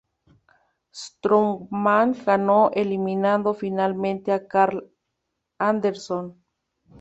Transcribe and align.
Strowman 0.91 2.15
ganó, 2.25 2.71
eliminando 2.73 3.53
finalmente 3.53 4.31
a 4.31 4.47
Karl 4.47 4.85
Anderson. 5.59 6.41